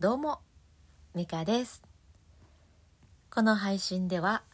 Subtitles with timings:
[0.00, 0.38] どうも
[1.12, 1.82] ミカです。
[3.34, 4.44] この配信では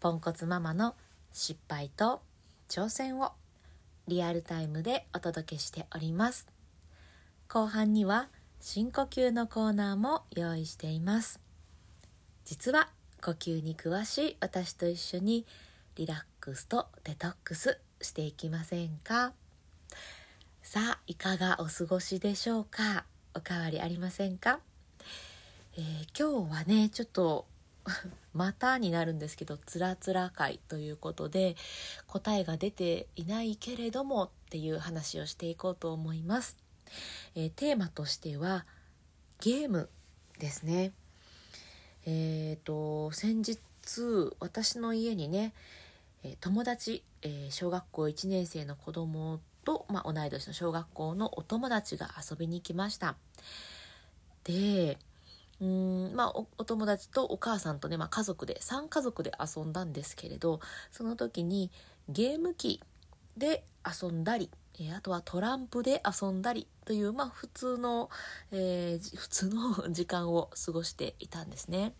[0.00, 0.94] ポンコツママの
[1.32, 2.20] 失敗と
[2.68, 3.32] 挑戦を
[4.06, 6.46] リアルタイムでお届けしております。
[7.48, 8.28] 後半には
[8.60, 11.40] 深呼吸のコーナーも用意しています。
[12.44, 12.90] 実は
[13.22, 15.46] 呼吸に詳しい私と一緒に
[15.96, 19.32] リラックスとデトックスしていきませんか？
[20.62, 23.06] さあいかがお過ごしでしょうか？
[23.34, 24.60] おかわりありませんか？
[25.74, 25.84] えー、
[26.18, 27.46] 今日はねちょっと
[28.34, 31.56] またになるんですけどつらつら会ということで
[32.06, 36.58] 答えが出ていないけれどもっていう話をしていこうと思います、
[37.34, 38.66] えー、テーマとしては
[39.40, 39.88] ゲーム
[40.38, 40.92] ですね。
[42.04, 43.58] えっ、ー、と先日
[44.40, 45.54] 私の家にね
[46.40, 53.16] 友達、え小学校1年生の子供と、まあ、同い年の小学校のお友達が遊びに来ました。
[54.44, 54.98] で
[55.62, 60.60] うんまあお、お友達とお母さんとね、まあ、家族で3家族で遊んだんですけれど
[60.90, 61.70] その時に
[62.08, 62.80] ゲーム機
[63.36, 68.10] で遊んだり、えー、あとはトランプで遊んだりという、まあ、普通の、
[68.50, 71.94] えー、普通の 時間を過ごしていたんですね。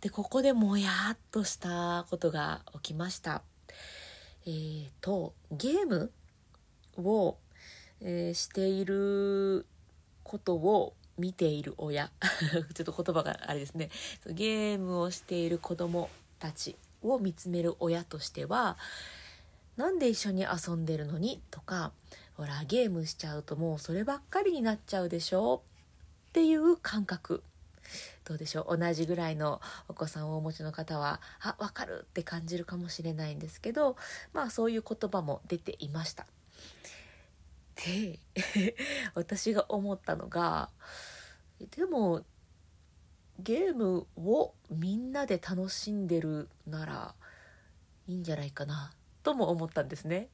[0.00, 3.42] でここでもやっとしたことが起きました。
[4.46, 6.12] えーとゲーム
[6.96, 7.36] を、
[8.00, 9.66] えー、している
[10.22, 12.10] ことを見ている親。
[12.74, 13.90] ちょっと言葉があれですね。
[14.26, 18.76] ゲームをしている子供たちを見つめる親としては
[19.76, 21.92] なんで一緒に遊んでるのにとか
[22.36, 25.62] ほらゲームしちゃうともうそればっかりになっちゃうでしょ？
[26.30, 27.42] っていう感覚。
[28.24, 28.78] どうでしょう？
[28.78, 33.96] 同じぐらいのお子さんをお持ちの方はあ分かるって感じるかもしれないんですけど
[34.32, 36.26] まあそういう言葉も出ていました。
[37.74, 38.20] で
[39.14, 40.70] 私が思ったのが
[41.76, 42.24] でも
[43.40, 47.14] ゲームをみんなで楽しんでるなら
[48.06, 48.92] いいんじゃないかな
[49.22, 50.28] とも思ったんですね。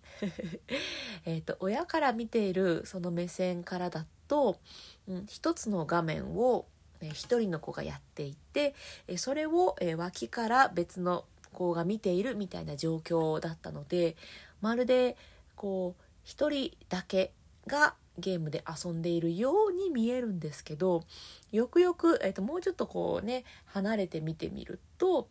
[1.24, 4.58] えと親から見ているその目線からだと、
[5.06, 6.66] うん、一つの画面を
[7.12, 8.74] 一人の子がやっていて
[9.16, 14.16] それを脇から別の子が見ているみたいな状況だったので
[14.60, 15.16] まるで
[15.56, 17.32] こう一人だけ
[17.66, 21.02] がゲームで遊んでいるように見えるんですけど
[21.50, 25.26] よくよく、えーと、もうちょっとこうね離れて見てみると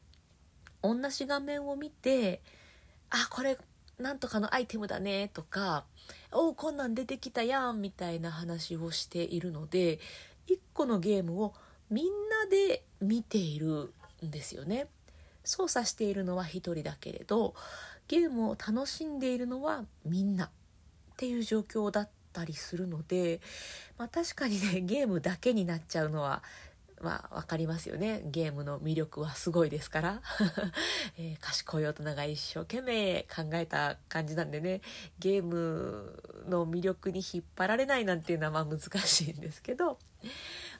[0.83, 2.41] 同じ画面を見て
[3.11, 3.57] 「あこれ
[3.97, 5.85] なんとかのアイテムだね」とか
[6.33, 9.99] 「おおこんなん出てきたやん」みたいな話をしているので
[10.47, 11.53] 1個のゲームを
[11.89, 14.89] みんなで見ているんですよね。
[15.45, 17.55] 操作しているのは1人だけれど
[18.09, 20.51] ゲームを楽しんでいるのはみんな
[21.19, 23.41] っていう状況だったりするので、
[23.97, 26.41] まあ、確かにね ゲームだけになっちゃうのは
[27.01, 28.21] まあ分かりますよね。
[28.25, 30.21] ゲームの魅力はすごいですから、
[31.17, 34.81] えー、賢い大人が一生懸命考えた感じなんでね
[35.17, 39.99] ゲームの魅力に引っ張られないなんていうのはまあ難しいんですけど、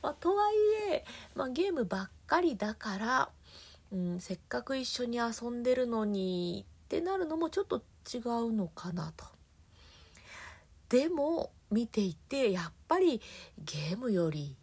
[0.02, 0.56] まあ、とはい
[0.94, 1.06] え、
[1.36, 3.30] まあ、ゲームばっかりだから、
[3.92, 9.39] うん、せっかく一緒に遊んでるのにってなるのもちょっと違うのかなと。
[10.90, 13.22] でも見ていてやっぱり
[13.60, 14.56] ゲームより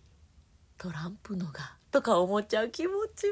[0.76, 3.26] トランプのがとか思っちゃう気持ち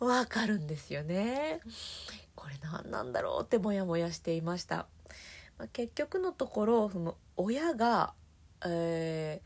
[0.00, 1.60] もわかるんですよね。
[2.34, 4.86] これ何なんだろうってモヤモヤしていました。
[5.58, 8.14] まあ、結局のところその親が、
[8.64, 9.40] え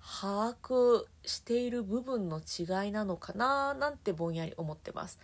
[0.00, 5.18] ー、把握している部分の違いなのかななんてぼんやり思ってます。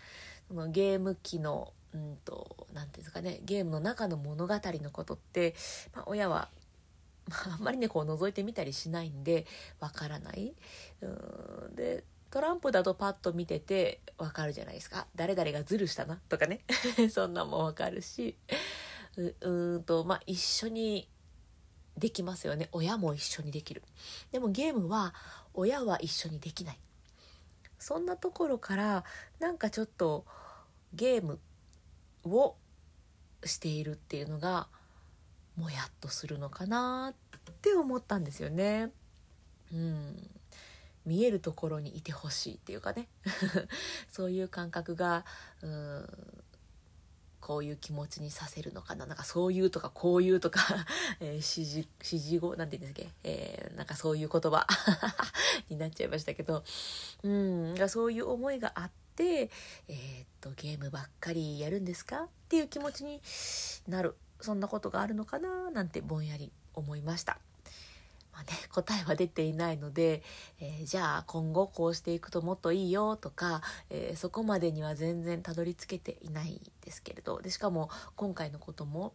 [0.49, 5.55] そのゲーム機のうんと何て言うんですかねゲームの中の物語のことって、
[5.95, 6.49] まあ、親は
[7.31, 9.47] あ、 あんまりねこう覗いてみたりしないんで
[9.81, 10.55] わからない。
[11.01, 11.07] う
[11.71, 11.75] ん。
[11.75, 15.07] でトランプだとパッと見ててわかるじゃないですか。
[15.15, 16.65] 誰々がズルしたなとかね。
[17.13, 18.37] そんなんもわかるし。
[19.17, 21.11] ううんとまあ一緒に
[21.99, 22.69] できますよね。
[22.73, 23.83] 親も一緒にできる。
[24.31, 25.15] でもゲームは
[25.53, 26.79] 親は一緒にできない。
[27.79, 29.05] そんなところから
[29.39, 30.25] なんかちょっと
[30.95, 31.39] ゲーム
[32.25, 32.57] を
[33.45, 34.69] しているっていうのが
[35.57, 37.15] もやっとするのかなっ
[37.63, 38.91] て思ったんですよね。
[39.73, 40.31] うん。
[41.05, 43.09] 見えるところにいてほしいっていうかね。
[44.09, 45.25] そういう感覚が
[45.63, 46.43] うん
[47.43, 49.05] こういう気持ちにさせるのかな。
[49.05, 50.61] なんかそういうとかこういうとか、
[51.19, 54.65] えー、指示指示語なんて言うんですっけ、えー、なんかそういう言葉
[55.69, 56.63] になっちゃいましたけど。
[57.25, 57.89] うん。
[57.89, 59.51] そういう思いがあって、
[59.89, 62.23] えー、っとゲームばっかりやるんですか？
[62.23, 63.21] っていう気持ちに
[63.89, 64.15] なる。
[64.43, 65.71] そんなことがあるのかな？
[65.71, 67.39] なんてぼんやり思いました。
[68.33, 70.23] まあね、答えは出ていないので、
[70.59, 73.61] えー、じゃあ今後こうしていくともっといいよとか、
[73.91, 79.13] えー、そこまでには全然たどり着けていないですけれどでしかも今回のことも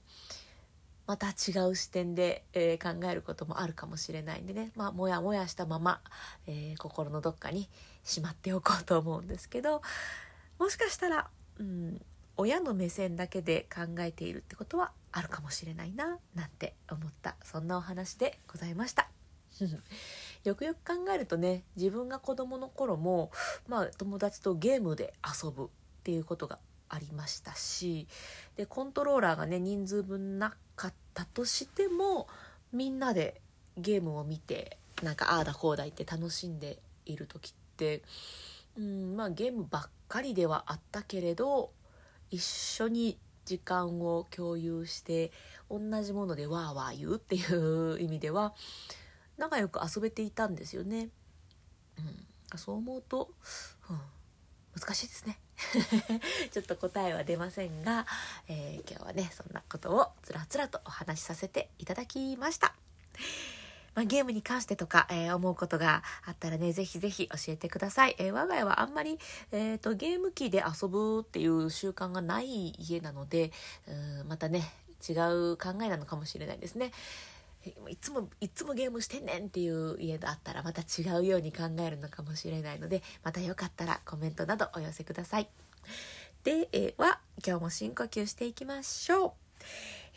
[1.08, 6.00] また違う視点で、えー、考えることもあるかもしれないんでね、まあ、もやもやしたまま、
[6.46, 7.68] え、心のどっかに
[8.04, 9.82] しまっておこうと思うんですけど
[10.60, 11.28] もしかしたら、
[11.60, 12.00] うん、
[12.38, 19.10] 親の目線だけで考えているってことはあるかもしれないななんて思ったそんなお話でございました。
[20.44, 23.32] よくよく考えるとね自分が子どもの頃も、
[23.68, 25.68] まあ、友達とゲームで遊ぶっ
[26.04, 28.08] ていうことがありましたし
[28.56, 32.28] でコントローラーがね人数分なかったとしても
[32.72, 33.42] みんなで
[33.78, 38.04] ゲームを見てなんかああだこうだ言って楽しんでいる時って
[38.78, 41.72] うんまあゲームばっかりではあったけれど
[42.30, 45.32] 一緒に時間を共有して
[45.70, 48.54] 同じものでわーわー言うっていう意味では
[49.38, 51.10] 仲良く遊べていたんですよね。
[51.98, 53.30] うん、そう思うと、
[53.90, 54.00] うん、
[54.80, 55.40] 難しいですね。
[56.52, 58.06] ちょっと答えは出ませんが、
[58.48, 62.76] えー、今日はねそんなことをつらつらとお話しさせていただきました。
[63.98, 68.16] まあ、ゲームに関してとか、えー、思うことがあったらね、ぜひぜひ教えてください。
[68.20, 69.18] えー、我が家はあんまり、
[69.52, 73.52] えーと、ゲーム機で遊ぶっていう習慣がない家なので、
[74.22, 74.72] うんまたね、
[75.10, 76.92] 違う考えなのかもしれないですね。
[77.90, 85.50] いつもいつもゲームしてんねんっていう家だったらまた違うように考えるのかもしれないのでまたよかったらコメントなどお寄せください。
[86.44, 89.32] では今日も深呼吸していきましょう。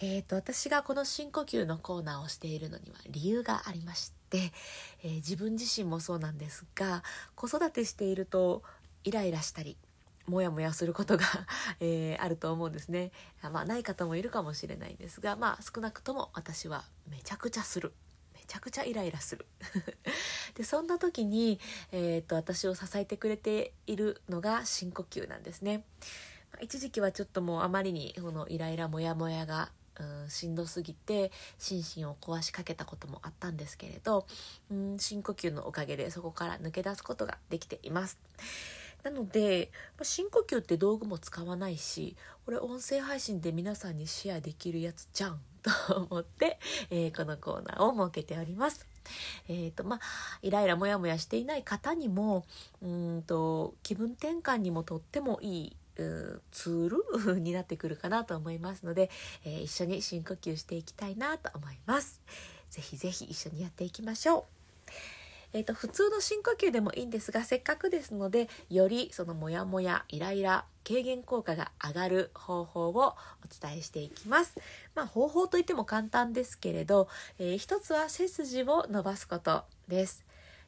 [0.02, 4.50] えーと、私がこの深呼吸のコーナーをしているのには理由がありまして、
[5.05, 7.02] えー、自分自身もそうなんですが
[7.35, 8.62] 子育てしていると
[9.05, 9.76] イライラしたり
[10.26, 11.25] モヤモヤすることが
[11.81, 13.11] えー、あると思うんですね。
[13.43, 17.93] まあ、ない方もいるかもしれないんですが、まあ、少なくとも私はめちゃくちゃする。
[18.32, 19.47] めちゃくちゃイライラする
[20.55, 21.61] でそんな時に、
[21.93, 25.85] えーと、私を支えてくれているのが深呼吸なんですね。
[26.61, 29.70] 一時期はちょっともうあまりにこのイライラモヤモヤが
[30.23, 34.26] うん、しんどすぎて心身を壊しかけたこともあったんですけれど、
[34.70, 38.19] うん、深呼吸のおかげでそこから抜け出すことができています。
[39.02, 46.58] なのでま深呼吸って道具も使わないしこれ音声配信で皆さんにシェアできるやつじゃんと思って、
[46.91, 48.87] えー、このコーナーを設けております。
[49.49, 50.00] えーとまあ、
[50.43, 52.44] イライラモヤモヤしていない方にも
[52.82, 55.76] うんと気分転換にもとってもいい
[56.52, 59.10] ツールになってくるかなと思いますので、
[59.44, 62.20] えー、一緒に深呼吸していきたいなと思います。
[62.70, 64.44] ぜひぜひ一緒にやっていきましょう。
[65.52, 73.16] えーと、普通の深呼吸でもいいんですがせっかくですのでよりそのモヤモヤイライラ軽減効果が上がる方法をお
[73.60, 74.56] 伝えしていきます。
[74.94, 77.08] まあ、方法といっても簡単ですけれど、
[77.38, 80.25] えー、一つは背筋を伸ばすことです。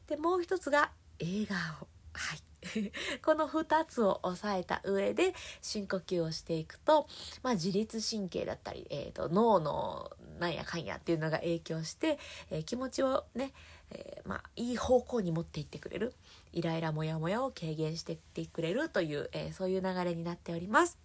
[0.07, 1.87] でもう一つが笑顔。
[2.13, 2.52] はい。
[3.23, 7.07] この2つを押さえた上で深呼吸をしていくと、
[7.41, 13.53] まあ、自律神経だったり、えーと、脳のなんやかんやっていうのが影響して、えー、気持ちをね、
[13.91, 16.13] えー、まあ、いい方向に持っていってくれる
[16.51, 20.97] イライラモヤモヤを軽減していってくれるという、えー、そういう流れになっております。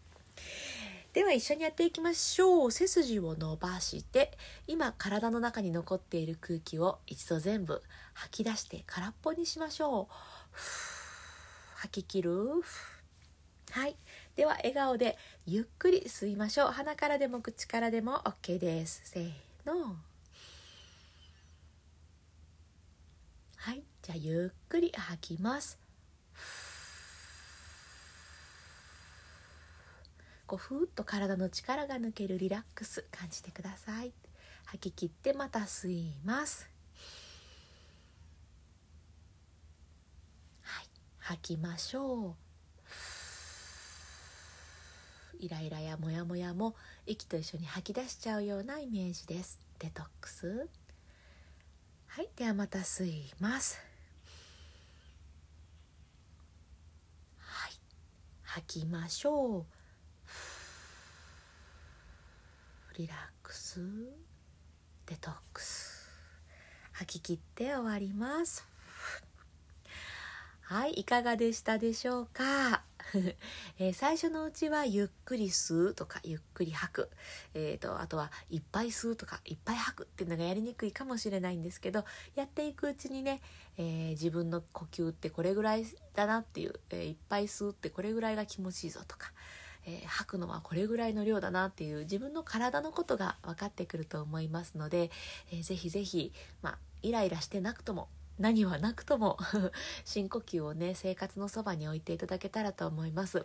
[1.12, 4.30] では一緒にやっていきましょう背筋を伸ばして
[4.66, 7.82] 今体の中に残っている空気を一度全部
[8.12, 10.97] 吐き出して空っぽにしましょう。
[11.80, 12.62] 吐き切る？
[13.70, 13.96] はい。
[14.34, 15.16] では笑顔で
[15.46, 16.70] ゆっくり吸いましょう。
[16.72, 19.02] 鼻からでも口からでも OK です。
[19.04, 19.30] せー
[19.64, 19.96] の。
[23.56, 23.82] はい。
[24.02, 25.78] じゃあゆっくり吐きます。
[30.46, 33.04] こうふーっと体の力が抜けるリラックス。
[33.12, 34.12] 感じてください。
[34.64, 36.68] 吐き切ってまた吸います。
[41.28, 42.34] 吐きましょう。
[45.38, 49.60] イライラやモヤモヤも息と一緒に吐き出しちゃうようなイメージです。
[49.78, 50.70] デトックス。
[52.06, 52.30] はい。
[52.34, 53.78] ではまた吸います。
[57.40, 57.72] はい。
[58.44, 59.64] 吐きましょう。
[62.96, 63.82] リラックス。
[65.04, 66.08] デトックス。
[66.92, 68.77] 吐き切って終わります。
[70.68, 72.82] はい、いかがでしたでしょうか、
[73.80, 77.10] えー、最初のうちはゆっくり吸うとかゆっくり吐く、
[77.54, 83.40] えーと、あとはいっぱい吸うとかいっぱい吐くっていうのがやりにくいかもしれないんですけどやっていくうちにね、
[83.78, 89.32] えー、自分の呼吸ってこれぐらいだなっていう、えー、いっぱい吸うってこれぐらいが気持ちいいぞとか、
[89.86, 95.10] え吐くのはこれぐらいの量だなっていう自分の体のことが分かってくると思いますので、
[95.50, 98.08] えー、ぜひぜひ、まあイライラしてなくとも
[98.38, 99.38] 何はなくとも
[100.04, 103.44] 深呼吸をね生活のそばに置いていただけたらと思います、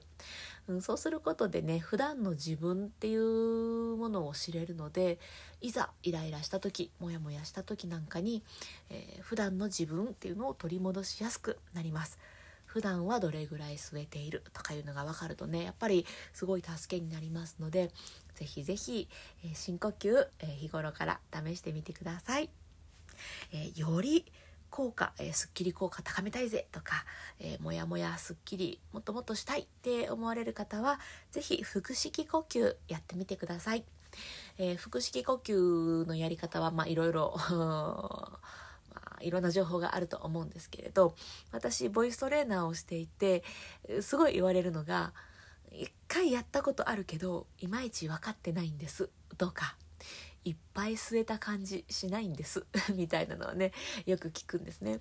[0.67, 5.19] うん、そうすることでね普段の自分っていうものを知れるので
[5.61, 8.43] いざイライラした時モヤモヤした時なんかに、
[8.89, 12.19] えー、普段の自分っていうのを取り戻しやすくなります。
[12.65, 17.91] 普段はどれぐらい吸えているとかいうのが分かるとねやっぱりすごい助けになりますので
[18.33, 19.07] ぜひぜひ、
[19.53, 22.49] 深呼吸、えー、日頃から試してみてください、
[23.53, 24.25] えー、より
[24.73, 27.05] 効果、えー、すっきり効果高めたいぜとか、
[27.39, 30.99] えー、もやもやすっきりもっともっとしたいって思われる方は
[31.31, 33.83] 是非腹式呼吸やってみてください、
[34.57, 37.37] えー、腹式呼吸のやり方はまあいろいろ
[39.21, 41.15] いろんな情報があると思うんですけれど
[41.51, 43.43] 私ボイストレーナーをしていて
[44.01, 45.13] すごい言われるのが
[45.71, 49.77] 一回やったことあるけどいまいち分かってないんですとか
[50.45, 53.71] いっぱい吸えた感じしないんです みたいなのはね
[54.05, 54.99] よく聞くんですね。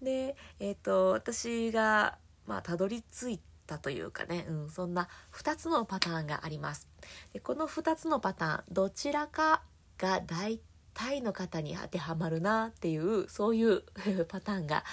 [0.00, 6.88] で、えーと、私がまあたどり着いたというかね、うん、そんな2つのパターンがあります。
[7.32, 9.62] でこの2つのパターンどちらか
[9.98, 10.60] が大
[10.94, 13.82] 体の方に当てはまるなっていうそういう
[14.28, 14.84] パターンが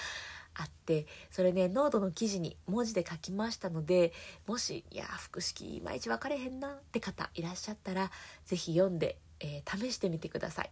[0.53, 4.13] あってそれねノートの記事に文字で書きましたので
[4.46, 8.12] もしいや腹式いまいち分かれへんなって方いらっしゃったら
[8.46, 10.69] 是非読んでえー、試してみてください。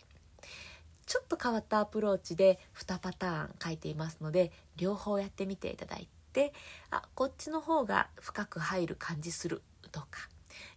[1.05, 6.53] ちょっと変わったアプローチで2パターン書いていますので両方やってみていただいて
[6.91, 9.61] あこっちの方が深く入る感じする
[9.93, 10.07] とか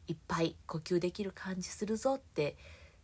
[0.06, 2.56] いっぱい呼吸できる感じするぞって、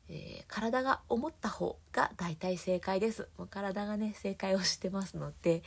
[0.08, 3.28] えー、体が思った方が大体正解です。
[3.38, 5.62] もう体がね正解をしてますので、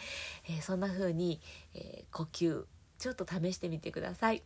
[0.48, 1.40] えー、そんな風に、
[1.74, 2.64] え呼吸
[2.98, 4.44] ちょっと試してみてください。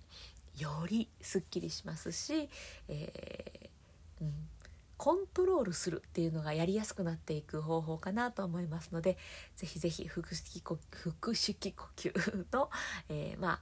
[0.57, 2.47] よりすっきりしますし、
[2.87, 3.69] え、
[4.21, 4.33] うん、
[5.03, 9.17] コントロールするっていうのがやりやすくなっていく方法かなと思いますので
[9.57, 10.79] ぜひぜひ腹式呼
[11.21, 12.69] 腹式呼吸の、
[13.09, 13.59] えー、まあ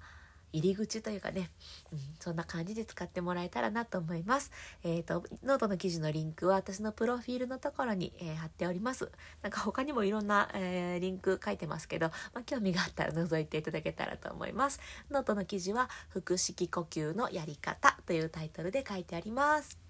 [0.53, 1.49] 入り口というかね、
[1.91, 4.51] うん、そんな感じで使ってもらえたらなと思います。
[4.83, 9.09] えっ、ー、と、ノートの記事のリンクは私のプロフィールのところに、えー、貼っております。
[9.41, 14.81] なんか他にもいろんな、えー、リンク書いてますけど、まあ、興味があったら覗いていただけたらと思います。
[15.09, 19.80] ノートの記事は、腹式呼吸のやり方というタイトルで書いてあります。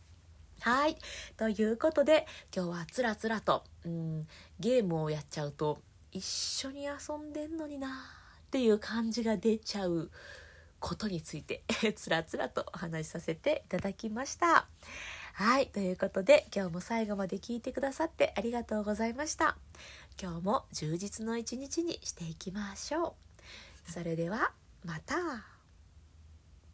[0.62, 0.96] はい。
[1.38, 4.27] ということで、今日はつらつらと、うん、
[4.60, 5.80] ゲームをやっちゃうと、
[6.12, 10.12] 一緒に遊んでんのになっていう感じが出ちゃう
[10.80, 11.63] ことについて、
[11.96, 14.68] つらつらとお話しさせていただきました。
[15.34, 15.68] はい。
[15.68, 19.58] ということで、今日も最後まで聞いてくださってありがとうございました。
[20.22, 23.15] 今日も充実の一日にしていきましょ
[23.88, 23.91] う。
[23.91, 24.53] それでは、
[24.84, 25.50] また。